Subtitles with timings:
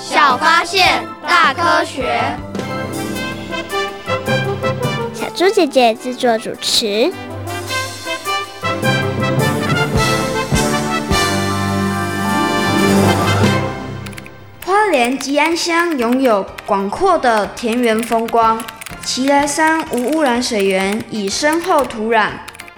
[0.00, 2.20] 小发现，大科学。
[5.12, 7.12] 小猪姐姐制作主持。
[14.64, 18.62] 花莲吉安乡拥有广阔的田园风光，
[19.04, 22.30] 奇来山无污染水源以深厚土壤，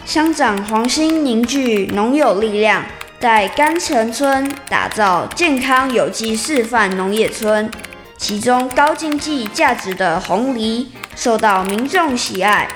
[0.04, 2.84] 乡长黄兴凝聚农友力量，
[3.20, 7.70] 在甘城村打造健康有机示范农业村，
[8.16, 12.66] 其中高经济价值的红梨受到民众喜爱，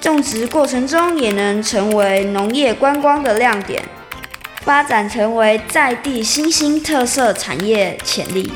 [0.00, 3.82] 种植过程中也能成为农业观光的亮点。
[4.62, 8.50] 发展成为在地新兴特色产业潜力。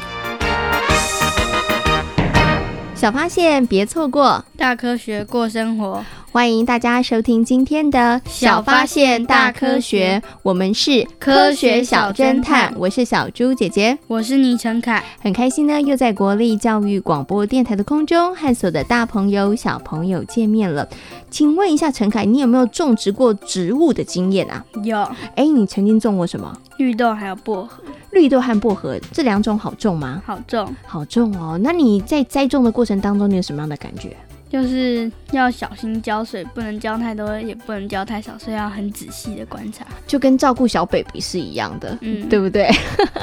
[2.94, 6.02] 小发现，别错过，大科学过生活。
[6.36, 20.86] 欢迎大家收听今天的小发现大科学，我们是科学小侦探，我是小猪姐姐，我是倪晨凯，很开心呢，又在国立教育广播电台的空中和所有的大朋友小朋友见面了。
[21.30, 24.62] 请问一下陈凯，你有没有种植过植物的经验啊？
[24.84, 25.00] 有。
[25.36, 26.54] 哎，你曾经种过什么？
[26.76, 27.82] 绿豆还有薄荷。
[28.10, 30.22] 绿豆和薄荷这两种好种吗？
[30.26, 31.58] 好种，好种哦。
[31.62, 34.14] 那你在栽种的过程当中，你有什么样的感觉？
[34.48, 42.70] 就是要小心浇水，不能浇太多，也不能浇太少，所以要很仔细的观察，就跟照顾小 baby 是一样的，嗯，对不对？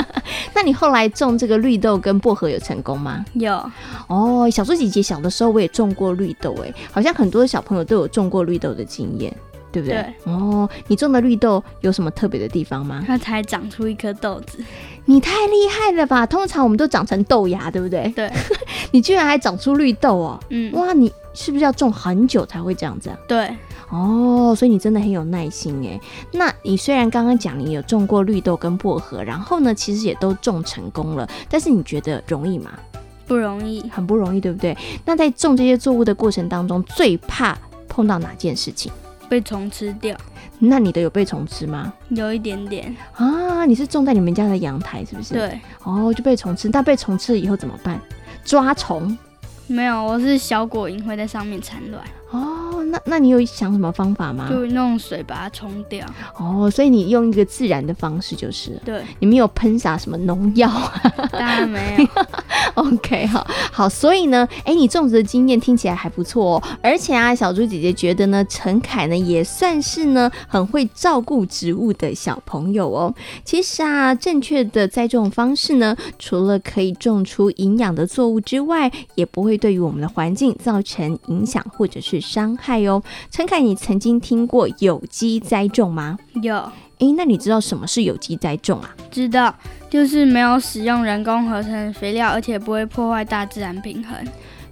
[0.53, 3.23] 那你后来种这个绿豆跟薄荷有成功吗？
[3.33, 3.53] 有
[4.07, 9.33] 哦，小猪姐姐小的时候我也种过绿豆，哎，好像很多小朋友都有种过绿豆的经验，
[9.71, 9.95] 对不对？
[9.95, 10.13] 对。
[10.25, 13.03] 哦，你种的绿豆有什么特别的地方吗？
[13.07, 14.59] 它才长出一颗豆子，
[15.05, 16.25] 你太厉害了吧！
[16.25, 18.11] 通常我们都长成豆芽，对不对？
[18.15, 18.29] 对。
[18.91, 23.17] 你居然还长出绿豆哦，嗯，哇，你是不是要种很久才会这样子啊？
[23.27, 23.55] 对。
[23.89, 25.99] 哦，所以你真的很有耐心哎。
[26.31, 32.71] 那你虽然刚刚讲你有种过绿豆跟薄荷，然后呢，其实也都种成功了，但是你觉得容易吗？
[33.27, 34.75] 不容易，很不容易，对不对？
[35.05, 37.57] 那在种这些作物的过程当中，最怕
[37.87, 38.91] 碰到哪件事情？
[39.29, 40.15] 被虫吃掉。
[40.59, 41.93] 那你的有被虫吃吗？
[42.09, 43.65] 有一点点啊。
[43.65, 45.33] 你是种在你们家的阳台是不是？
[45.33, 45.59] 对。
[45.83, 46.69] 哦，就被虫吃。
[46.69, 47.99] 那被虫吃了以后怎么办？
[48.43, 49.17] 抓虫？
[49.67, 52.03] 没有，我是小果蝇会在上面产卵。
[52.33, 54.47] 哦，那那你有想什么方法吗？
[54.49, 56.03] 就用水把它冲掉。
[56.35, 58.71] 哦，所以你用一个自然的方式就是。
[58.83, 59.03] 对。
[59.19, 60.67] 你没有喷洒什么农药？
[61.31, 62.23] 当然没有。
[62.73, 66.63] OK，好，好，所以呢，哎，你种植的经验听起来还不错哦。
[66.81, 73.13] 而且啊，小猪姐姐觉得呢，陈凯呢也算是呢很会照顾植物的小朋友哦。
[73.45, 83.03] 其实啊，正确的栽种方式呢，除了可以种出营养的作物之外，也不会对于我们的环境造成影响或者是伤害哦。
[83.29, 86.17] 陈凯，你曾经听过有机栽种吗？
[86.41, 86.55] 有。
[86.99, 88.95] 诶，那你知道什么是有机栽种啊？
[89.11, 89.53] 知道，
[89.89, 94.17] 就是没有使用人工合成肥料，而且不会破坏大自然平衡。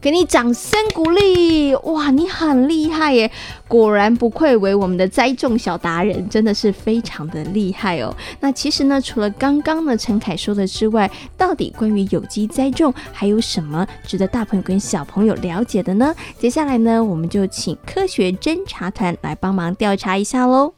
[0.02, 1.76] 给你掌声鼓励！
[1.84, 3.32] 哇，你很厉害耶！
[3.68, 8.12] 果然不愧为我们的栽种小达人，真的是非常的厉害哦。
[8.40, 16.16] 那其实呢，除了刚刚呢陈凯说的之外，到底关于有机栽种还有什么值得大朋友跟小朋友了解的呢？
[16.40, 20.74] 接下来呢，我们就请科学侦查团来帮忙调查一下喽。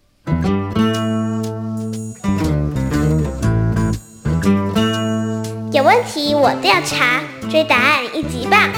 [5.71, 8.69] 有问题我调查，追答案一级棒！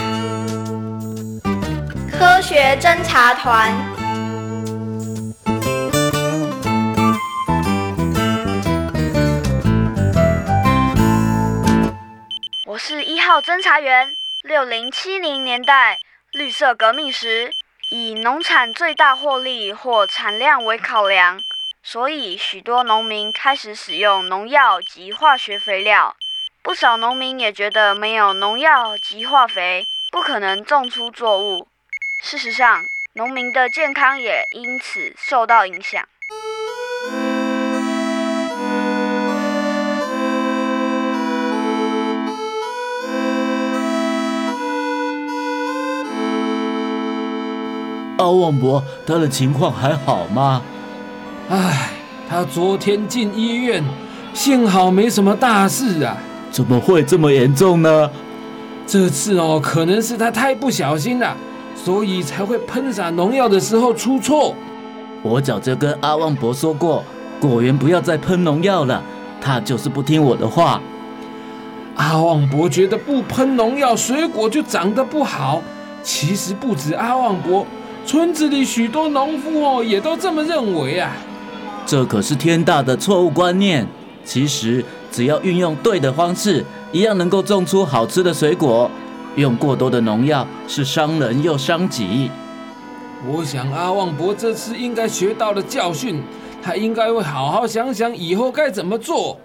[2.17, 3.73] 科学侦查团，
[12.65, 14.15] 我是一号侦查员。
[14.43, 15.99] 六零七零年代，
[16.31, 17.51] 绿色革命时，
[17.89, 21.41] 以农产最大获利或产量为考量，
[21.83, 26.15] 所以许多农民开始使用农药及化学肥料。
[26.63, 31.67] 不少农民也觉得没有农药及化肥，不可能种出作物。
[32.21, 36.03] 事实上，农民的健康也因此受到影响。
[48.17, 50.61] 阿旺伯，他的情况还好吗？
[51.49, 51.91] 唉，
[52.27, 53.83] 他昨天进医院，
[54.33, 56.17] 幸好没什么大事啊。
[56.49, 58.09] 怎么会这么严重呢？
[58.87, 61.35] 这次哦，可能是他太不小心了，
[61.75, 64.55] 所以才会喷洒农药的时候出错。
[65.21, 67.03] 我早就跟阿旺伯说过，
[67.39, 69.03] 果园不要再喷农药了，
[69.41, 70.81] 他就是不听我的话。
[71.95, 75.61] 阿旺伯觉得不喷农药，水果就长得不好。
[76.03, 77.65] 其实不止阿旺伯，
[78.05, 81.11] 村子里许多农夫哦，也都这么认为啊。
[81.85, 83.87] 这可是天大的错误观念。
[84.23, 88.89] 其实只要运用对的方式，一样能够种出好吃的水果。
[89.35, 92.31] 用过多的农药是伤人又伤己。
[93.27, 96.21] 我想阿旺伯这次应该学到了教训，
[96.61, 99.37] 他应该会好好想想以后该怎么做。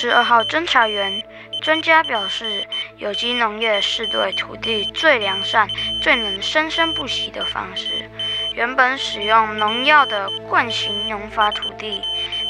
[0.00, 1.20] 十二号侦查员。
[1.60, 2.64] 专家表示，
[2.98, 5.66] 有机农业是对土地最良善、
[6.00, 8.08] 最能生生不息的方式。
[8.54, 12.00] 原本使用农药的惯行农法土地，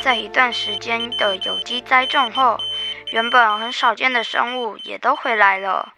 [0.02, 2.60] 在一段时间的有机栽种后，
[3.12, 5.94] 原本很少见的生物也都回来了。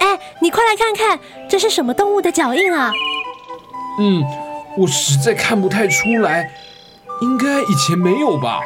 [0.00, 2.90] 哎，你快来看看，这是什么动物的脚印啊？
[3.98, 4.22] 嗯，
[4.76, 6.50] 我实在看不太出来，
[7.20, 8.60] 应该以前没有吧？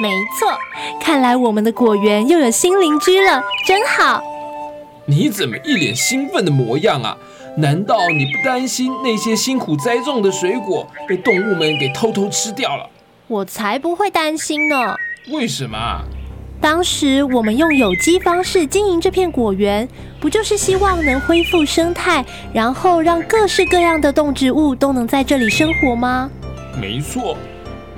[0.00, 0.08] 没
[0.38, 0.58] 错，
[1.00, 4.22] 看来我们的果园又有新邻居了，真好。
[5.06, 7.16] 你怎么一脸兴奋的模样啊？
[7.58, 12.88] 难道你不担心那些辛苦栽种的水果被动物们给偷偷吃掉了？
[13.28, 14.96] 我才不会担心呢。
[15.30, 16.02] 为什么？
[16.62, 19.86] 当时我们用有机方式经营这片果园，
[20.20, 22.24] 不就是希望能恢复生态，
[22.54, 26.30] 然后让各式各样的动植物都能在这里生活吗？
[26.80, 27.36] 没错，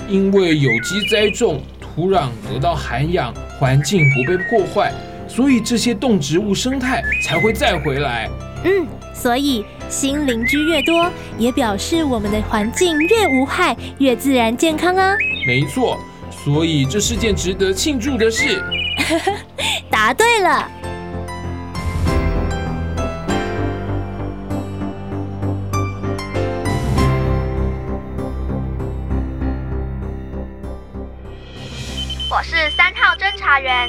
[0.09, 4.91] 因为有机栽种，土壤得到涵养，环境不被破坏，
[5.29, 8.31] 所以这些动植物生态才会再回来。
[8.65, 15.15] 嗯，所以新邻居越多，也表示我们的环境越无害，越自然健康啊。
[15.47, 15.99] 没错。
[16.45, 18.63] 所以这是件值得庆祝的事。
[19.89, 20.71] 答对了。
[32.31, 33.89] 我是三号侦查员。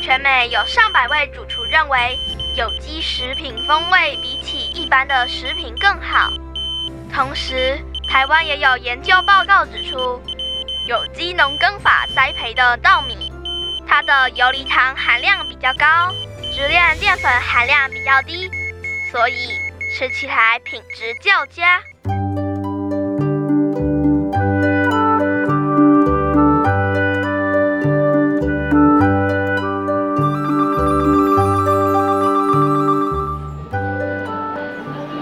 [0.00, 2.18] 全美有上百位主厨认为，
[2.56, 6.32] 有机食品风味比起一般的食品更好。
[7.14, 7.78] 同时，
[8.10, 10.20] 台湾也有研究报告指出。
[10.86, 13.32] 有机农耕法栽培的稻米，
[13.88, 16.12] 它的游离糖含量比较高，
[16.54, 18.50] 质量淀粉含量比较低，
[19.10, 19.48] 所以
[19.96, 21.80] 吃起来品质较佳。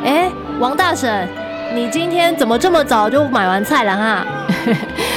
[0.05, 0.29] 哎，
[0.59, 1.29] 王大婶，
[1.73, 4.26] 你今天怎么这么早就买完菜了哈？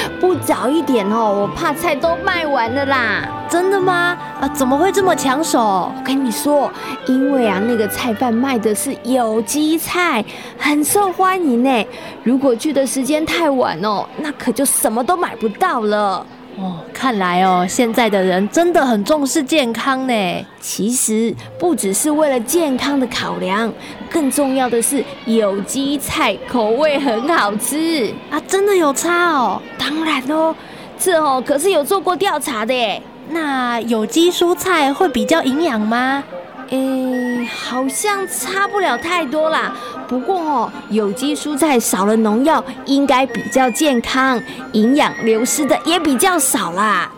[0.45, 3.27] 不早一点哦，我怕菜都卖完了啦。
[3.49, 4.15] 真的吗？
[4.39, 5.59] 啊，怎么会这么抢手？
[5.59, 6.71] 我跟你说，
[7.07, 10.23] 因为啊，那个菜贩卖的是有机菜，
[10.55, 11.87] 很受欢迎呢。
[12.23, 16.23] 如果去的时间太晚哦，那可就什么都买不到了。
[16.57, 20.45] 哦，看来哦，现在的人真的很重视健康呢。
[20.61, 23.71] 其实不只是为了健康的考量，
[24.09, 28.41] 更重要的是有机菜口味很好吃啊！
[28.47, 29.61] 真的有差哦？
[29.77, 30.55] 当然哦，
[30.97, 33.01] 这哦可是有做过调查的耶。
[33.29, 36.23] 那有机蔬菜会比较营养吗？
[36.69, 39.75] 诶，好像差不了太多啦。
[40.07, 44.41] 不过哦，有机蔬菜少了农药，应该比较健康，
[44.73, 47.11] 营养流失的也比较少啦。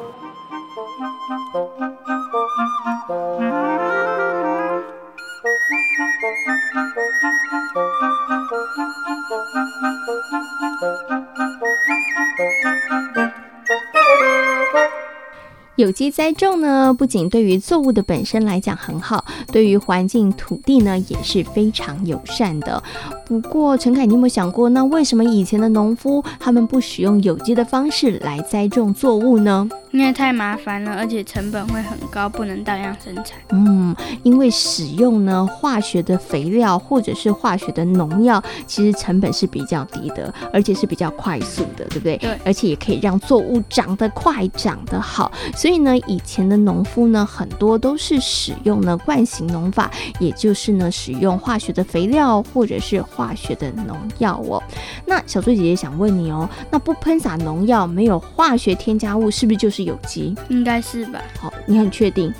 [15.77, 22.81] 有机栽种呢，不仅对于作物的本身来讲很好，对于环境土地呢也是非常友善的。
[23.27, 29.69] 不过陈凯，你有没有想过，那为什么以前的农夫他们不使用有机的方式来栽种作物呢？
[29.91, 33.37] 因为太麻烦了，而且成本会很高，不能大量生产。
[33.49, 42.17] 嗯，因为使用呢化学的肥料或者是化学的农药，其实成本是比较低的，而且是比较快速的，对不对？
[42.17, 42.37] 对。
[42.43, 45.31] 而且也可以让作物长得快、长得好。
[45.55, 54.61] 所以呢，以前的农夫呢，很多都是使用呢惯性农法，也就是呢使用化学的肥料或者是化学的农药哦。
[55.03, 60.35] 那小猪姐姐想问你哦，那不喷洒农药，没有化学添加物，是不是就是有机？
[60.49, 61.19] 应该是吧。
[61.39, 62.31] 好，你很确定？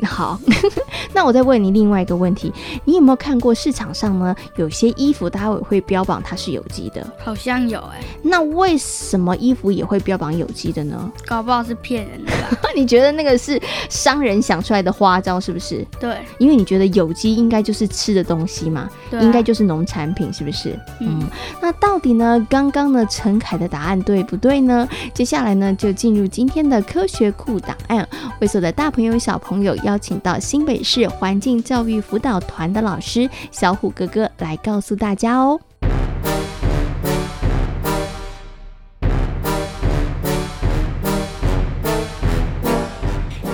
[0.00, 0.38] 嗯， 好。
[1.12, 2.52] 那我再问你另外一个问题，
[2.84, 7.06] 你有没有看过市场上呢，有些衣服它会会标榜它是有机的？
[7.18, 8.04] 好像有哎、欸。
[8.22, 11.12] 那为什么衣服也会标榜有机的呢？
[11.26, 12.58] 搞不好是骗人的吧？
[12.74, 15.86] 你觉得那个是商人想出来的花招是不是？
[16.00, 16.16] 对。
[16.38, 20.70] 因为你觉得有机应该就是吃的东西嘛，应该就是农产品是不是？
[21.00, 21.18] 嗯。
[21.20, 21.28] 嗯，
[21.62, 24.88] 那到底呢，刚刚呢陈凯的答案对不对呢？
[25.12, 28.06] 接下来呢就进入今天的科学库档案，
[28.40, 35.60] 为所有的大朋友小朋友邀请到新北市环境教育辅导团的老师小虎哥哥来告诉大家哦。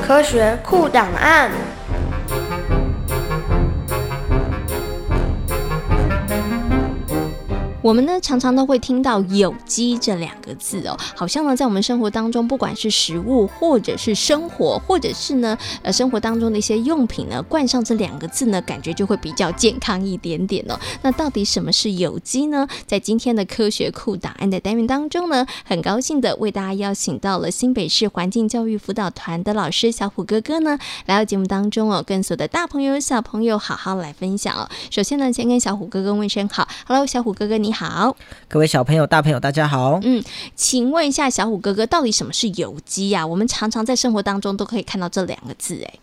[0.02, 1.69] 科学酷档案。
[7.82, 20.78] 我们呢常常都会听到有机这两个字哦，好像呢在我们生活当中，不管是食物，或者是生活，或者是呢呃生活当中的一些用品呢，冠上这两个字呢，感觉就会比较健康一点点哦。
[21.00, 22.68] 那到底什么是有机呢？
[22.86, 34.68] 在今天的科学库档案的单元当中呢，很高兴的为大家邀请到了新北市环境教育辅导团的老师小虎哥哥呢，来到节目当中哦，跟所有的大朋友小朋友好好来分享哦。
[34.90, 37.69] 首先呢，先跟小虎哥哥问声好，Hello，小虎哥哥你。
[37.70, 38.16] 你好，
[38.48, 40.00] 各位小朋友、大朋友，大家好。
[40.02, 40.20] 嗯，
[40.56, 43.24] 请问一下小虎哥哥，到底什么是有机呀？
[43.24, 45.94] 我们常常在生活当中都可以看到这两个字，哎。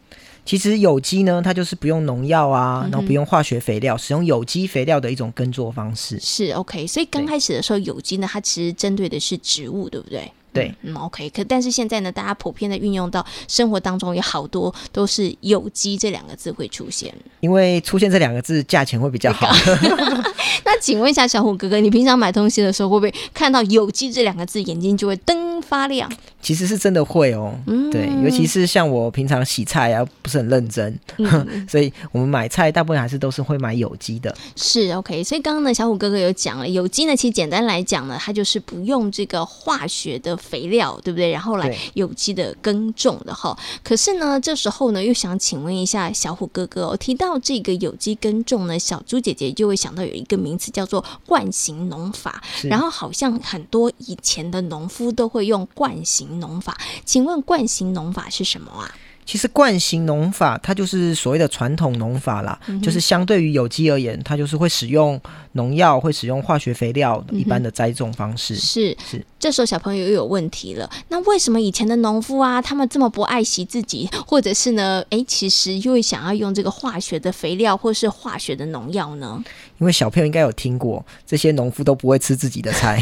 [0.45, 6.17] 其实有机呢，它就是不用农药啊，然后不用化学肥料，嗯、使用有机肥料的一种耕作方式。
[6.21, 10.31] 是 OK，所以刚开始的时候，有机呢，它其实针对的是植物，对不对？
[10.58, 17.14] 对，嗯，OK，可但是现在呢，大家普遍的运用到生活当中，有好多都是有机这两个字会出现。
[17.40, 19.48] 因为出现这两个字，价钱会比较好。
[20.66, 26.12] 那请问一下小虎哥哥，你平常买东西的时候，会不会看到有机这两个字，眼睛就会灯发亮？
[26.41, 34.36] 其实是真的会哦，嗯、对，尤其是像我平常洗菜啊，不是很认真，嗯、 所以我们买菜大部分还是都是会买有机的。
[34.56, 40.36] 是 OK，所以刚刚呢，小虎哥哥有讲了，有机呢，其实简单来讲呢，它就是不用这个化学的。
[40.48, 41.29] 肥料对不对？
[41.32, 43.58] 然后来有机的耕种的哈。
[43.84, 52.41] 可是呢，这时候呢，又想请问一下小虎哥哥哦，提到这个有机耕种呢，小猪姐姐就会想到有一个名词叫做惯行农法。
[52.63, 56.77] 然后好像很多以前的农夫都会用惯行农法。
[57.05, 58.93] 请问惯型农法是什么啊？
[59.25, 65.19] 其实惯型农法它就是所谓的传统农法啦，嗯、就是相对于有机而言，它就是会使用
[65.51, 68.53] 农药，会使用化学肥料一般的栽种方式。
[68.53, 70.89] 嗯、是是，这时候小朋友又有问题了。
[71.10, 75.03] 那为什么以前的农夫啊，他们这么不爱惜自己，或者是呢？
[75.10, 79.44] 哎，其实又会想要用这个化学的肥料或是化学的农药呢？
[79.79, 83.01] 因为小朋友应该有听过，这些农夫都不会吃自己的菜，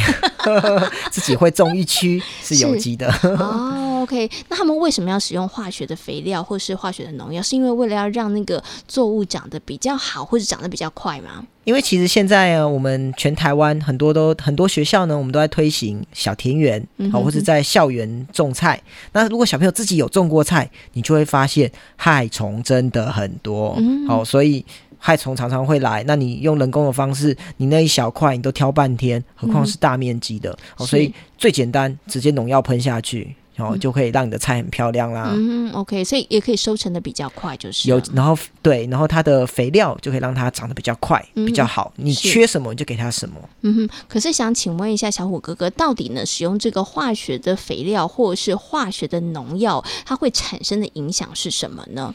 [1.09, 3.07] 自己会种一区是有机的。
[3.39, 3.81] 哦。
[4.05, 7.41] OK，那他们为什么要使用化学的肥料或是化学的农药？
[7.41, 11.43] 是因为为了要让那个作物长得比较好，或者长得比较快吗？
[11.65, 16.79] 因为其实现在呢，我们全台湾很多都很多学校呢，我们都在推行小田园，
[17.11, 18.79] 好、嗯，或是在校园种菜。
[19.11, 23.73] 那如果小朋友自己有种过菜，你就会发现害虫真的很多，
[24.07, 24.63] 好、嗯，所以
[24.99, 26.03] 害虫常常会来。
[26.05, 33.35] 那你用人工的方式，你那一小块你都挑半天，何况是大面积的，好、嗯，所以最简单，直接农药喷下去。
[33.55, 35.31] 然后就可以让你的菜很漂亮啦。
[35.33, 38.01] 嗯，OK，所以也可以收成的比较快，就是有。
[38.13, 41.91] 然后对，然后它的肥料就可以让它长得比较快，嗯、比较好。
[41.95, 43.35] 你缺什么你就给它什么。
[43.61, 43.89] 嗯哼。
[44.07, 52.13] 可是想请问一下小虎哥哥，到底呢使用这个化学的肥料或者是化学的农药，它会产生的影响是什么呢？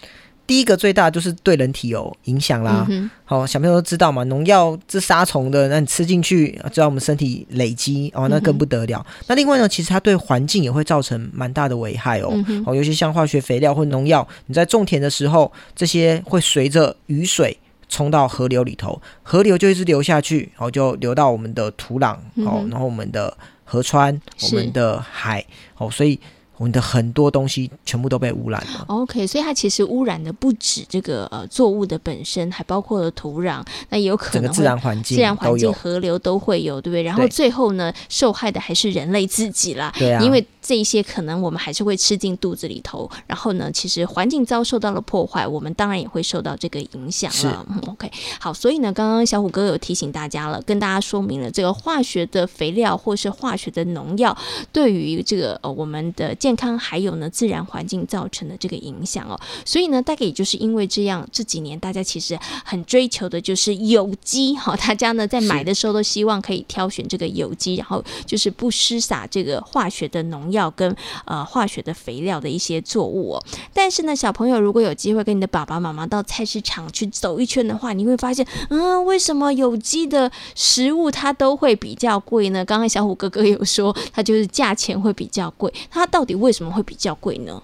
[0.50, 2.78] 第一个最大就是对人体有影响啦。
[2.82, 8.98] 好、嗯哦，小朋友都知道嘛，农药是杀虫的，那你吃进去，知道我们身体累积哦，那更不得了。
[9.08, 12.30] 嗯、那另外呢，其实它对环境也会造成蛮大的危害哦。
[12.48, 17.56] 嗯、哦，尤其像化学肥料或农药，你在种田的时候，这些会随着雨水
[17.88, 23.32] 冲到河流里头，河流就一直流下去，然、哦、后就流到我们的土壤，哦，然后我们的
[23.64, 25.46] 河川、我们的海，
[25.78, 26.18] 哦，所以。
[26.60, 28.84] 我们的很多东西全部都被污染了。
[28.88, 37.02] OK，所以它其实污染的不止这个呃作物的本身，还包括了土壤，那也有可能整个自然环境、自然环境、河流都会有，对不对？
[37.02, 39.90] 然后最后呢，受害的还是人类自己啦。
[39.96, 47.66] 对啊，因为这一些可能我们还是会吃进肚子里头，然后呢，其实环境遭受到了破坏，我们当然也会受到这个影响了。
[47.70, 54.36] 嗯，OK，好，所以呢，刚刚小虎哥有提醒大家了，跟大家说明了这个化学的肥料或是化学的农药
[54.72, 59.40] 对于这个呃我们的健康还有呢自然环境造成的这个影响哦。
[59.64, 73.44] 所以呢，大概也就是因为这样，这几年大家其实很追求的就是有机，哈，大家呢在买的时候都希望可以挑选这个有机，然后就是不施洒这个化学的农药跟呃化学的肥料的一些作物哦。
[73.72, 82.64] 但是呢，小朋友如果有机会跟你的爸爸妈妈到菜市场去走一圈的话，你会发现，嗯，为什么有机的食物它都会比较贵呢？
[82.64, 87.62] 刚刚小虎哥哥有说，它就是价钱会比较贵，它到底为什么会比较贵呢？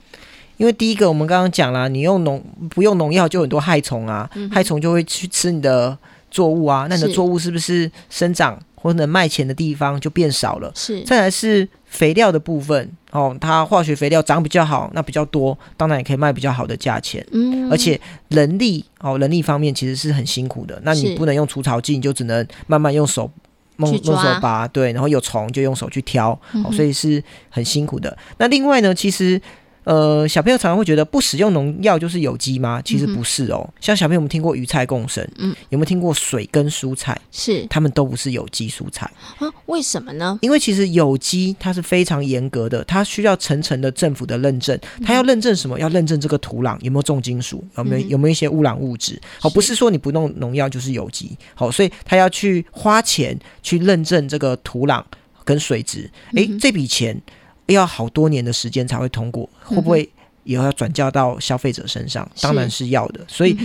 [0.57, 5.97] 因为第一个，我们刚刚讲了，你用农不用农药，就很多害虫啊，嗯、害虫就会去吃你的
[6.31, 10.73] 作物啊，那你的作物是不是生长或者能卖钱的地方就变少了？
[10.75, 11.03] 是。
[11.03, 17.27] 再来是肥料的部分哦，它化学肥料长比较好，那比较多，当然也可以卖比较好的价钱。
[17.33, 17.71] 嗯。
[17.71, 17.99] 而且
[18.29, 23.31] 人力哦，人力方面其实是很辛苦的，那你不能用除草剂，你就只能慢慢用手
[23.79, 28.17] 用用手拔，对，然后有虫就用手去挑，嗯、哦，所以是很辛苦的。
[28.37, 29.41] 那另外呢，其实。
[29.87, 32.83] 呃，小朋友常常会觉得不使用农药就是有机吗？
[32.85, 33.63] 其实不是哦。
[33.65, 37.17] 嗯、像小朋友，我们听过鱼菜共生，嗯，有没有听过水跟蔬菜？
[37.31, 39.47] 是，他们都不是有机蔬菜啊？
[39.67, 40.37] 为什么呢？
[40.43, 44.77] 因为其实有机它是非常严格的，它需要层层的政府的认证。
[45.05, 45.79] 它要认证什么？
[45.79, 49.17] 要认证这个土壤有没有重金属，有没有有没有一些污染物质？
[49.39, 51.39] 好，不是说你不弄农药就是有机。
[51.55, 55.01] 好，所以他要去花钱去认证这个土壤
[55.45, 56.11] 跟水质。
[56.35, 57.17] 诶、欸，这笔钱。
[57.75, 60.09] 要好多年的时间才会通过，会不会
[60.45, 62.29] 以后要转嫁到消费者身上？
[62.41, 63.57] 当然是要的，所以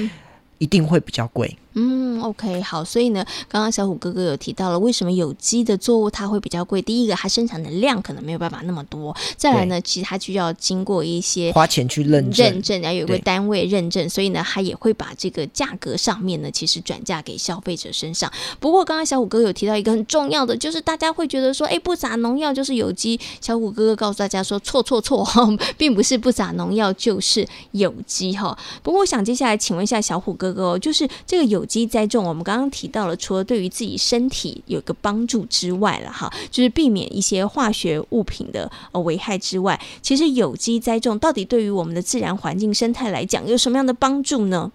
[0.58, 1.56] 一定会比较贵。
[1.74, 6.82] 嗯，OK，好，所以呢，刚刚小虎哥哥有提到了，为什么有机的作物它会比较贵？
[6.82, 18.30] 第一个，它生产的量可能没有办法那么多；再来呢，其实它需要经过一些花钱去认证，认证，然后有一个单位认证，所以呢，它也会把这个价格上面呢，其实转嫁给消费者身上。
[18.60, 23.18] 不过，刚刚小虎哥有提到一个很重要的，就是大家会觉得说，哎，不撒农药就是有机。
[23.40, 25.48] 小虎哥哥告诉大家说，错错错哈，
[25.78, 28.58] 并不是不撒农药就是有机哈。
[28.84, 31.61] 不过，我想接下来请问一下小虎哥哥哦，就是这个有。
[31.62, 44.72] 有机栽种，我们刚刚提到了，除了对于自己身体有个帮助之外了哈，就是避免一些化学物品的呃危害之外，其实有机栽种到底对于我们的自然环境生态来讲有什么样的帮助呢？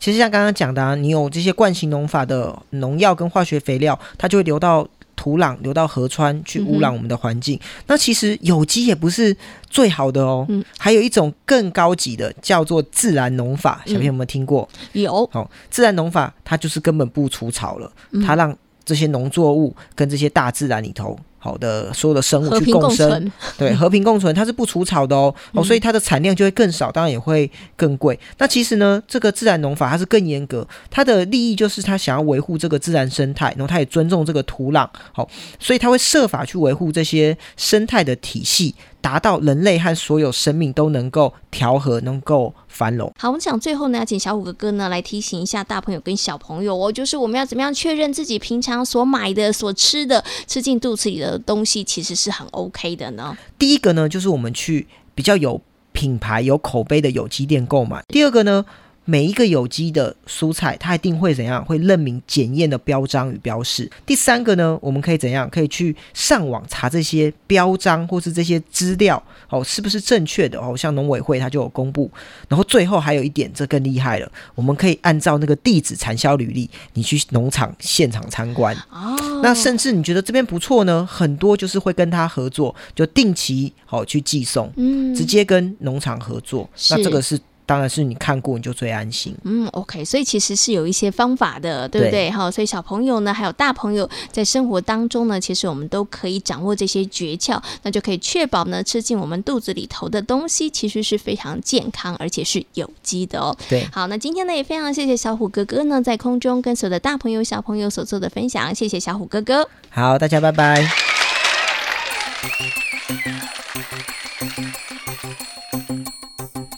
[0.00, 4.86] 其实像刚刚讲的啊，你有这些惯性农法的农药跟化学肥料，它就会流到。
[5.16, 9.36] 土壤流到河川去污染我们的环境，嗯，那其实有机也不是
[9.68, 14.68] 最好的哦，嗯，还有一种更高级的叫做自然农法，小朋友有没有听过？
[14.92, 15.26] 有。
[15.32, 17.90] 好，自然农法它就是根本不除草了，
[18.24, 21.18] 它让这些农作物跟这些大自然里头。
[21.46, 28.18] 好的，所有的生物去共生，共 对，和平共存，它是不除草的哦，哦，所以它的产量就会更少，当然也会更贵。
[28.38, 35.28] 那其实呢，这个自然农法它是更严格，它的利益就是它想要维护这个自然生态，然后它也尊重这个土壤，好，
[35.60, 38.74] 所以它会设法去维护这些生态的体系。
[39.06, 43.08] 达到人类和所有生命都能够调和，能够繁荣。
[43.16, 53.38] 好，我们想最后呢，要请小虎哥哥呢来提醒一下大朋友跟小朋友哦，就是我们要怎么样确认自己平常所买的、所吃的、吃进肚子里的东西，其实是很 OK 的呢？
[53.56, 55.60] 第一个呢，就是我们去比较有
[55.92, 58.02] 品牌、有口碑的有机店购买。
[58.08, 58.64] 第二个呢，
[59.06, 61.64] 每一个有机的蔬菜，它一定会怎样？
[61.64, 63.90] 会认明检验的标章与标示。
[64.04, 65.48] 第三个呢，我们可以怎样？
[65.48, 70.58] 可以去上网查这些标章或是这些资料，哦，是不是正确的？
[70.58, 72.10] 哦，像农委会它就有公布。
[72.48, 78.76] 然后最后还有一点，这更厉害了，我们可以按照那个地址产销履历，你去农场现场参观。
[78.90, 86.68] 哦，那甚至你觉得这边不错呢，很多就是会跟他合作，就定期好去寄送，嗯，直接跟农场合作。
[86.90, 87.38] 那这个是。
[87.66, 89.36] 当然是你看过你就最安心。
[89.42, 92.30] 嗯，OK，所以其实是有一些方法的，对不对？
[92.30, 103.56] 哈，所以小朋友呢，还有大朋友在生活当中呢，其实我们都可以掌握这些诀窍，那就可以确保呢，吃进我们肚子里头的东西其实是非常健康，而且是有机的哦。
[103.68, 109.68] 对，好，那今天呢也非常谢谢小虎哥哥呢在空中跟所有的大朋友小朋友所做的分享，谢谢小虎哥哥。
[109.90, 110.86] 好，大家拜拜。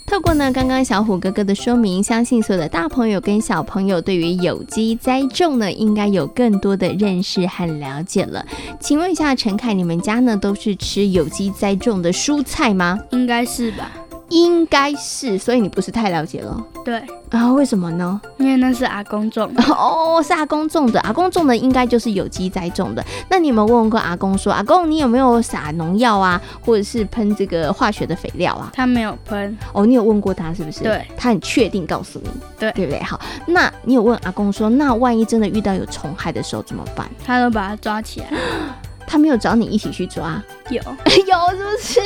[0.09, 8.43] 透过呢刚刚小虎哥哥的说明，相信所有的大朋友跟小朋友对于有机栽种呢，应该有更多的认识和了解了。
[8.81, 12.99] 请问一下陈凯，你们家呢都是吃有机栽种的蔬菜吗？
[13.11, 13.93] 应该是吧。
[14.31, 16.65] 应该是，所以你不是太了解了。
[16.85, 18.21] 对，然后为什么呢？
[18.39, 19.63] 因为那是阿公种的。
[19.73, 21.01] 哦，是阿公种的。
[21.01, 23.05] 阿公种的应该就是有机栽种的。
[23.31, 28.71] 那你有没有问过阿公说，阿公你有没有撒农药啊，或者是喷这个化学的肥料啊？
[28.75, 29.57] 他没有喷。
[29.73, 30.83] 哦，你有问过他是不是？
[30.83, 32.31] 对，他很确定告诉你。
[32.59, 33.03] 对，对不对？
[33.03, 37.09] 好，那你有问阿公说，那万一真的遇到有虫害的时候怎么办？
[37.25, 38.29] 他都把它抓起来。
[39.09, 40.41] 他没有找你一起去抓？
[40.71, 40.81] 有，
[41.27, 42.01] 有是不是？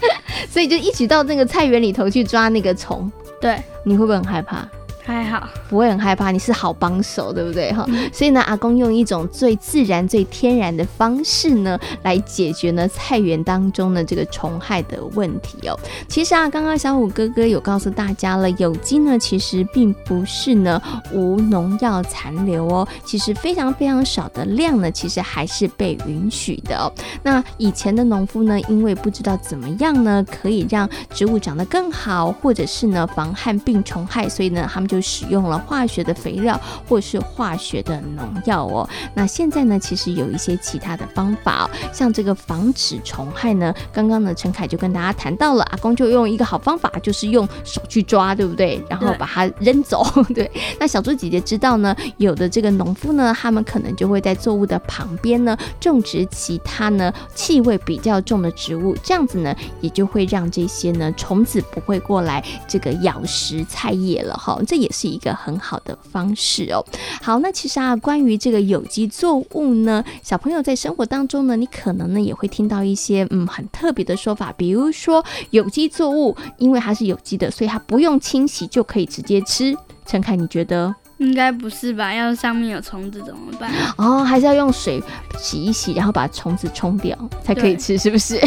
[0.50, 3.10] 所以就一起到那个菜园里头去抓那个虫。
[3.40, 4.66] 对，你会不会很害怕？
[5.06, 7.84] 还好，不会很害怕，你是好帮手，对不对哈？
[7.86, 15.78] 嗯、所以呢，阿公用一种最自然、最天然的方式呢，来解决呢菜园当中的这个虫害的问题哦。
[16.08, 26.92] 其实啊，刚刚小虎哥哥有告诉大家了，有机呢其实并不是呢无农药残留哦，其实非常非常少的量呢，其实还是被允许的哦。
[27.22, 34.95] 那以前的农夫呢，因为不知道怎么样呢可以让植物长得更好，或者是呢防旱病虫害，所以呢他们就。
[34.96, 38.88] 就使用了化学的肥料或是化学的农药哦。
[39.14, 48.82] 那现在呢，其实有一些其他的方法哦，像这个防止虫害呢，刚刚呢陈凯就跟大家谈到了，阿公就用一个好方法，就是用手去抓，对不对？
[48.88, 50.02] 然后把它扔走。
[50.34, 50.50] 对。
[50.80, 64.58] 那小猪姐姐知道呢，有的这个农夫呢，他们可能就会在作物的旁边呢种植其他呢气味比较重的植物，这样子呢也就会让这些呢虫子不会过来这个咬食菜叶了哈。
[64.66, 64.85] 这也。
[64.86, 66.84] 也是一个很好的方式哦。
[67.20, 79.76] 好，那其实啊，关于这个有机作物呢，小朋友在生活当中呢，你可能呢也会听到一些嗯很特别的说法，比如说有机作物因为它是有机的，所以它不用清洗就可以直接吃。
[80.06, 80.94] 陈凯，你觉得？
[81.18, 82.12] 应该不是吧？
[82.12, 83.72] 要是上面有虫子怎么办？
[83.96, 85.02] 哦，还是要用水
[85.38, 88.38] 洗一洗，然后把虫子冲掉才可以吃，是不是？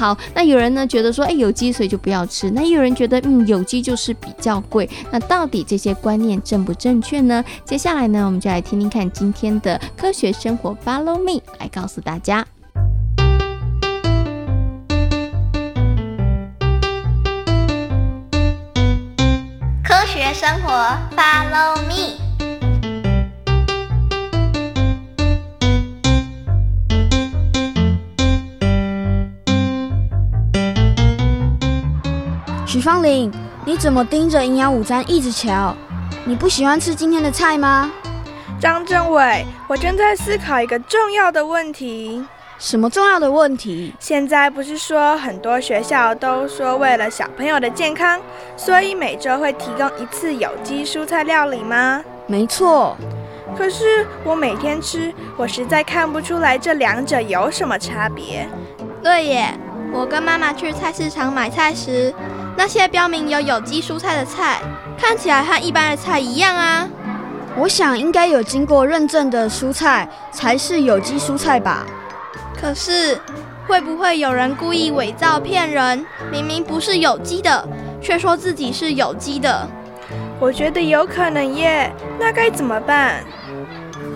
[0.00, 2.50] 好，那有人呢觉得说，哎，有机所以就不要吃。
[2.52, 4.88] 那有人觉得，嗯，有机就是比较贵。
[5.10, 7.44] 那到底这些观念正不正确呢？
[7.66, 12.46] 接下来呢，我们就来听听看今天的科学生活，Follow me，来告诉大家。
[19.84, 20.72] 科学生活
[21.14, 22.29] ，Follow me。
[32.80, 33.30] 许芳玲，
[33.66, 35.76] 你怎么盯着营养午餐一直瞧？
[36.24, 37.92] 你不喜欢吃今天的菜吗？
[38.58, 42.24] 张政委，我正在思考一个重要的问题。
[42.58, 43.94] 什么重要的问题？
[44.00, 48.18] 现在不是说很多学校都说为了小朋友的健康，
[48.56, 52.02] 所以每周会提供一次有机蔬菜料理吗？
[52.26, 52.96] 没错。
[53.58, 58.48] 可是我每天吃，我实在看不出来这两者有什么差别。
[59.02, 59.48] 对耶，
[59.92, 62.14] 我跟妈妈去菜市场买菜时，
[62.56, 64.60] 那些标明有有机蔬菜的菜，
[64.98, 66.88] 看起来和一般的菜一样啊。
[67.56, 71.86] 我想应该有经过认证的蔬菜才是有机蔬菜吧。
[72.60, 73.18] 可是，
[73.66, 76.04] 会不会有人故意伪造骗人？
[76.30, 77.66] 明明不是有机的，
[78.00, 79.68] 却说自己是有机的？
[80.38, 83.24] 我觉得有可能耶，那该怎么办？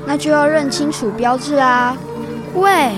[0.06, 1.96] 那就要认清楚标志啊！
[2.54, 2.92] 喂，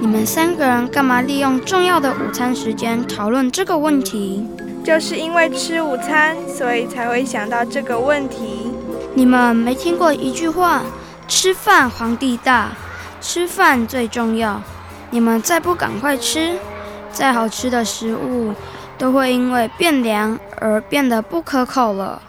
[0.00, 4.48] 你们三个人干嘛利用重要的午餐时间讨论这个问题？
[4.86, 8.70] 就是因为吃午餐，所以才会想到这个问题。
[9.14, 10.84] 你们没听过一句话
[11.26, 12.68] ：“吃饭皇帝大，
[13.20, 14.62] 吃饭最重要。”
[15.10, 16.56] 你们再不赶快吃，
[17.10, 18.54] 再好吃的食物
[18.96, 22.22] 都会因为变凉而变得不可口了。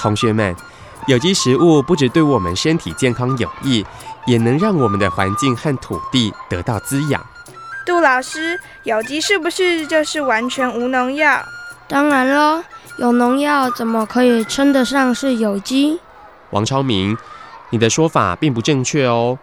[0.00, 0.56] 同学们，
[1.06, 3.84] 有机食物不只对我们身体健康有益，
[4.26, 7.24] 也能让我们的环境和土地得到滋养。
[7.84, 11.44] 杜老师，有机是不是就是完全无农药？
[11.86, 12.64] 当然了，
[12.98, 16.00] 有农药怎么可以称得上是有机？
[16.48, 17.16] 王超明，
[17.68, 19.38] 你的说法并不正确哦。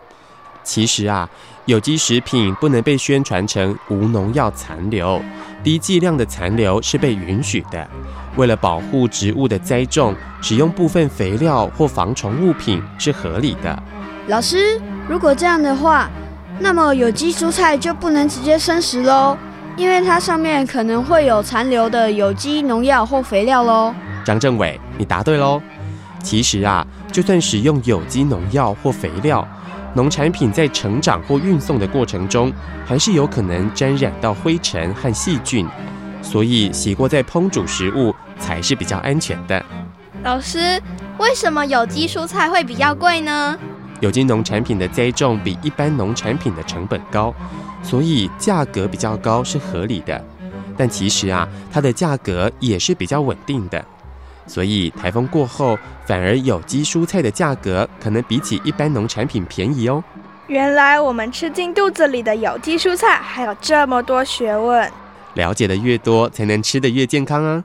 [0.64, 1.30] 其实啊，
[1.66, 5.22] 有机食品不能被宣传成无农药残留，
[5.64, 7.88] 低剂量的残留是被允许的。
[8.36, 13.84] 为了保护植物的栽种，使用部分肥料或防虫物品是合理的。
[14.28, 16.10] 老师，如果这样的话，
[16.60, 19.38] 那么有机蔬菜就不能直接生食喽，
[19.76, 23.94] 因为它上面可能会有残留的有机农药或肥料喽。
[24.24, 25.62] 张政委，你答对喽。
[26.24, 29.48] 其实啊，就算使用有机农药或肥料，
[29.94, 32.52] 农产品在成长或运送的过程中，
[32.86, 35.68] 还是有可能沾染到灰尘和细菌，
[36.22, 39.64] 所以洗过再烹煮食物才是比较安全的。
[40.24, 40.82] 老师，
[41.18, 43.58] 为什么有机蔬菜会比较贵呢？
[44.00, 47.34] 有机农产品的栽种比一般农产品的成本高，
[47.82, 50.24] 所以价格比较高是合理的。
[50.76, 53.84] 但其实啊，它的价格也是比较稳定的。
[54.48, 60.04] 所以台风过后，反而有机蔬菜的价格可能比起一般农产品便宜哦。
[60.48, 64.90] 原来我们吃进肚子里的有机蔬菜还有这么多学问。
[65.34, 67.64] 了解的越多，才能吃的越健康啊。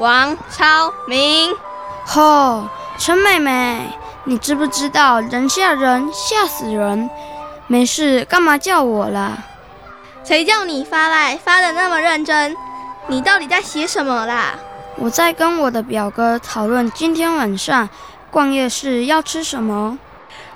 [0.00, 1.54] 王超明，
[2.04, 3.88] 吼，陈妹妹，
[4.24, 7.08] 你知不知道人吓人吓死人？
[7.66, 9.38] 没事，干嘛叫我啦？
[10.24, 12.56] 谁叫你发赖发的那么认真？
[13.06, 14.54] 你到底在写什么啦？
[14.96, 17.88] 我在跟我的表哥讨论今天晚上
[18.30, 19.98] 逛夜市要吃什么。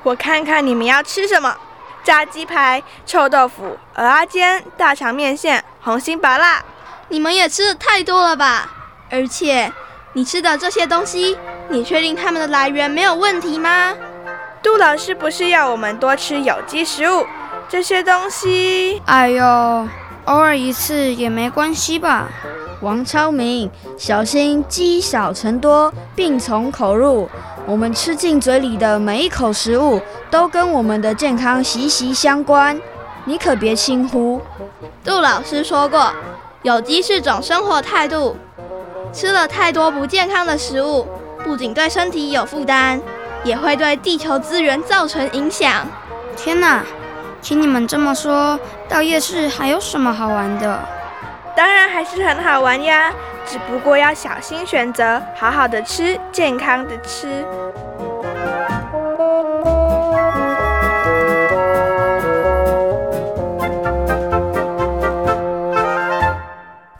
[0.03, 1.57] 我看看你们要吃什么：
[2.03, 6.63] 炸鸡排、臭豆腐、蚵仔煎、大肠面线、红心白辣。
[7.09, 8.69] 你们也吃的太多了吧？
[9.11, 9.73] 而且，
[10.17, 11.37] 你吃的这些东西，
[11.69, 13.93] 你确定它们的来源没有问题吗？
[14.63, 17.27] 杜老师不是要我们多吃有机食物？
[17.69, 19.45] 这些东西，哎呦，
[20.27, 22.29] 偶尔一次也没关系吧？
[22.81, 27.29] 王超明，小心积少成多，病从口入。
[27.67, 30.01] 我们吃进嘴里的每一口食物，
[30.31, 32.81] 都跟我们的健康息息相关，
[33.25, 34.41] 你可别轻忽。
[35.03, 36.13] 杜老师说过，
[36.63, 38.37] 有机是种生活态度。
[39.15, 41.07] 吃了太多不健康的食物，
[41.45, 43.01] 不仅对身体有负担，
[43.45, 45.87] 也会对地球资源造成影响。
[46.37, 46.83] 天哪，
[47.41, 50.81] 听你们这么说，到夜市还有什么好玩的？
[51.55, 53.13] 当然还是很好玩呀，
[53.47, 57.47] 只不过要小心选择，好好的吃，健康的吃。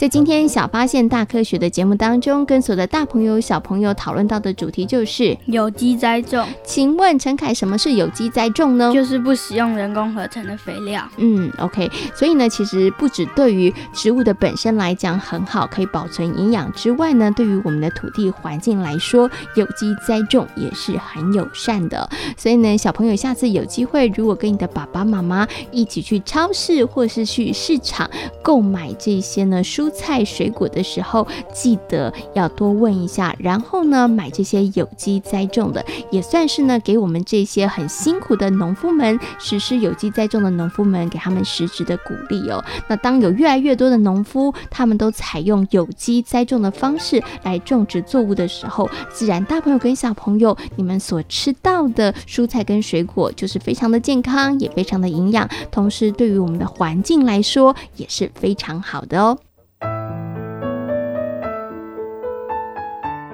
[0.05, 6.47] 在今天小发现大科学的节目当中，跟所有的大朋友小朋友讨论到的主题就是有机栽种。
[6.63, 8.93] 请问陈凯，什么是有机栽种呢？
[8.93, 11.03] 就是不使用人工合成的肥料。
[11.17, 11.91] 嗯，OK。
[12.15, 22.07] 所以呢，其实不止对于植物的本身来讲很好，可以保存营养之外呢，对于我们的土地环境来说，有机栽种也是很友善的。
[22.37, 28.11] 所以呢，小朋友下次有机会，如果跟你的爸爸妈妈一起去超市或是去市场
[28.43, 42.63] 购买这些呢蔬菜水果的时候，记得要多问一下，然后呢，买这些有机栽种的，也算是呢，给我们这些很辛苦的农夫们实施有机栽种的农夫们，给他们实质的鼓励哦。
[42.89, 59.39] 那当有越来越多的农夫，他们都采用有机栽种的方式来种植作物的时候，自然大朋友跟小朋友，你们所吃到的蔬菜跟水果就是非常的健康，也非常的营养，同时对于我们的环境来说也是非常好的哦。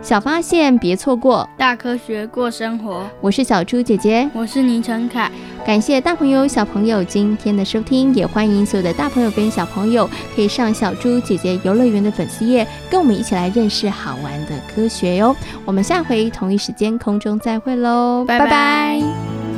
[0.03, 3.07] 小发现，别错过大科学过生活。
[3.21, 5.31] 我是小猪姐姐，我是倪晨凯。
[5.65, 15.37] 感谢大朋友小朋友今天的收听，也欢迎所有的大朋友跟小朋友可以上小猪姐姐游乐园的粉丝页，跟我们一起来认识好玩的科学哟。
[15.67, 18.47] 我们下回同一时间空中再会喽，拜拜。
[18.47, 19.50] 拜拜。